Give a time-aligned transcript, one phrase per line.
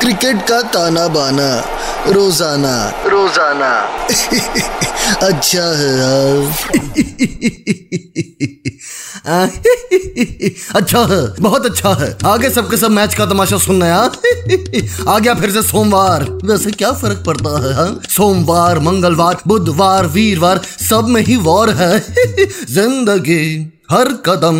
[0.00, 1.48] Cricket का ताना बाना
[2.08, 2.74] रोज़ाना।
[3.06, 3.70] रोज़ाना।
[5.26, 6.38] अच्छा है यार।
[10.76, 14.10] अच्छा है बहुत अच्छा है। आगे सबके सब मैच का तमाशा सुनना यार
[15.08, 17.86] आ गया फिर से सोमवार। वैसे क्या फ़र्क पड़ता है हा?
[18.10, 21.98] सोमवार मंगलवार बुधवार वीरवार सब में ही वॉर है।
[22.70, 23.44] ज़िंदगी।
[23.90, 24.58] हर कदम।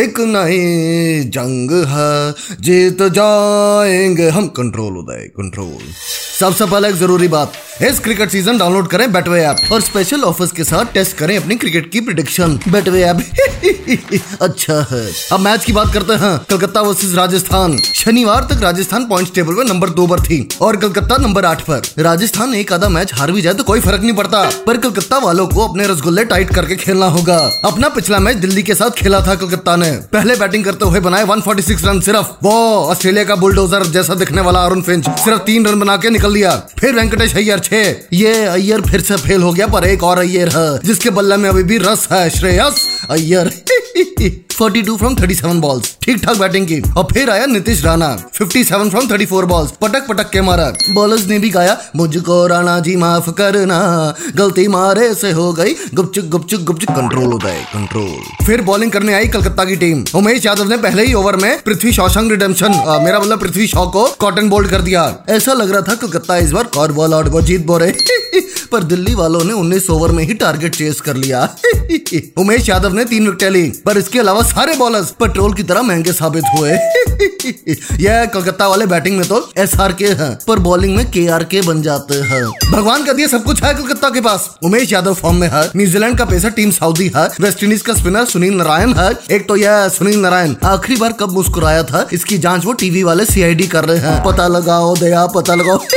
[0.00, 5.92] एक नई जंग है। जीत जाएँगे हम। कंट्रोल उदय कंट्रोल
[6.40, 10.52] सबसे पहले एक ज़रूरी बात इस क्रिकेट सीज़न डाउनलोड करें बेटवे ऐप और स्पेशल ऑफर्स
[10.52, 13.18] के साथ टेस्ट करें अपनी क्रिकेट की प्रिडिक्शन बेटवे ऐप।
[14.42, 19.34] अच्छा है। अब मैच की बात करते हैं। कलकत्ता वर्सेस राजस्थान। शनिवार तक राजस्थान पॉइंट
[19.34, 23.14] टेबल में नंबर दो पर थी और कलकत्ता नंबर आठ पर। राजस्थान एक आधा मैच
[23.14, 26.54] हार भी जाए तो कोई फ़र्क नहीं पड़ता। पर कलकत्ता वालों को अपने रसगुल्ले टाइट
[26.54, 30.64] करके खेलना होगा। अपना पिछला मैच दिल्ली के साथ खेला था कलकत्ता ने। पहले बैटिंग
[30.64, 32.52] करते हुए बनाए 146 रन सिर्फ़। वो
[32.84, 36.56] ऑस्ट्रेलिया का बुलडोजर जैसा दिखने वाला अरुण फिंच। सिर्फ़ तीन रन बना के निकल लिया
[36.78, 40.48] फिर वेंकटेश अय्यर छह ये अय्यर फिर से फेल हो गया, पर एक और अय्यर
[40.48, 43.50] है, जिसके बल्ले में अभी भी रस है, श्रेयस अय्यर।
[44.20, 49.08] 42 फ्रॉम 37 बॉल्स ठीक ठाक बैटिंग की। और फिर आया नीतीश राणा। 57 फ्रॉम
[49.08, 54.14] 34 बॉल्स पटक पटक के मारा। बॉलर्स ने भी गाया, मुझको राणा जी माफ़ करना।
[54.36, 59.14] गलती मारे से हो गई। गुपचुक गुपचुक गुपचुक कंट्रोल होता है कंट्रोल फिर बॉलिंग करने
[59.14, 63.20] आई कलकत्ता की टीम उमेश यादव ने पहले ही ओवर में पृथ्वी शौशंग रिडेम्पशन मेरा
[63.20, 66.64] मतलब पृथ्वी शॉ को कॉटन बोल्ड कर दिया। ऐसा लग रहा था कलकत्ता इस बार
[66.64, 67.96] कॉर बॉल आउट जीत बोरे।
[68.72, 71.56] पर दिल्ली वालों ने 19 ओवर में ही टारगेट चेस कर लिया।
[72.38, 76.12] उमेश यादव ने तीन विकेट ली। पर इसके अलावा सारे बॉलर्स पेट्रोल की तरह महँगे
[76.12, 76.76] साबित हुए।
[78.00, 81.44] यह कलकत्ता वाले बैटिंग में तो एस आर के है, पर बॉलिंग में के आर
[81.44, 85.14] के बन जाते हैं। भगवान का दिया सब कुछ है कलकत्ता के पास। उमेश यादव
[85.14, 88.94] फॉर्म में है, न्यूजीलैंड का पेसर टीम साउदी है वेस्ट इंडीज का स्पिनर सुनील नारायण
[88.94, 93.02] है। एक तो यह सुनील नारायण, आखिरी बार कब मुस्कुराया था, इसकी जाँच वो टीवी
[93.02, 95.78] वाले सीआईडी कर रहे हैं। पता लगाओ दया, पता लगाओ।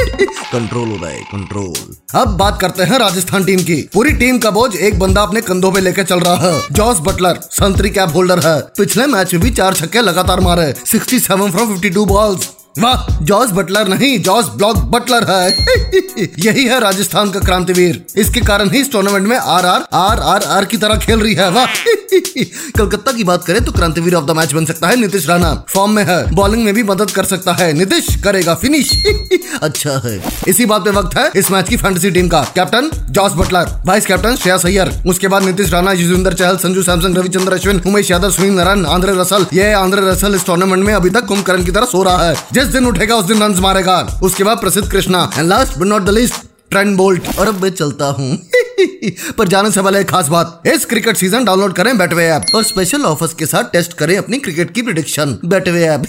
[0.53, 4.51] कंट्रोल हो रहा है कंट्रोल अब बात करते हैं राजस्थान टीम की। पूरी टीम का
[4.51, 8.39] बोझ एक बंदा अपने कंधों पे लेकर चल रहा है। जॉस बटलर, संतरी कैप होल्डर
[8.39, 10.73] है। पिछले मैच में भी चार छक्के लगातार मारे।
[11.09, 12.49] 67 फ्रॉम 52 बॉल्स
[12.79, 18.69] वाह जॉस बटलर नहीं जॉस ब्लॉक बटलर है। यही है राजस्थान का क्रांतिवीर। इसके कारण
[18.69, 21.65] ही इस टूर्नामेंट में R R R R R की तरह खेल रही है। वाह।
[22.77, 25.91] कलकत्ता की बात करें तो क्रांतिवीर ऑफ़ द मैच बन सकता है नीतीश राणा। फॉर्म
[25.91, 28.91] में है। बॉलिंग में भी मदद कर सकता है। नीतीश करेगा फिनिश
[29.61, 33.33] अच्छा है। इसी बात पे वक्त है इस मैच की फैंटेसी टीम का। Captain Jos
[33.35, 37.81] Buttler vice captain Shreyas Iyer उसके बाद Nitish Rana Yuzvendra Chahal Sanju Samson Ravichandra Ashwin
[37.87, 41.65] Umesh Yadav Sunil Narine Andre Russell ये आंध्र रसल इस टूर्नामेंट में अभी तक कुंभकर्ण
[41.65, 42.35] की तरह सो रहा है।
[42.69, 45.19] जिस दिन उठेगा उस दिन रन मारेगा। उसके बाद Prasidh Krishna.
[45.37, 46.35] And last but not the list
[46.71, 48.35] Trent Boult और अब मैं चलता हूँ।
[49.37, 52.63] पर जाने से पहले एक खास बात। इस क्रिकेट सीज़न डाउनलोड करें बेटवे ऐप और
[52.63, 56.05] स्पेशल ऑफर्स के साथ टेस्ट करें अपनी क्रिकेट की प्रिडिक्शन बेटवे ऐप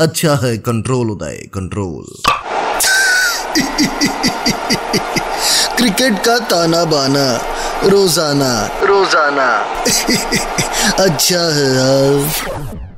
[0.00, 2.04] अच्छा है कंट्रोल उदय कंट्रोल
[5.76, 7.26] क्रिकेट का ताना बाना
[7.84, 9.50] रोज़ाना। रोज़ाना।
[11.04, 12.91] अच्छा है यार